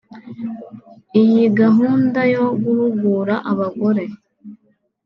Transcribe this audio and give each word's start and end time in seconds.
Iyi 1.21 1.43
gahunda 1.59 2.19
yo 2.33 2.45
guhugura 2.63 3.35
abagore 3.51 4.05